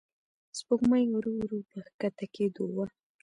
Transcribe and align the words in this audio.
سپوږمۍ 0.57 1.03
ورو 1.09 1.31
ورو 1.39 1.59
په 1.69 1.79
کښته 1.99 2.25
کېدو 2.35 2.63
وه. 2.75 2.85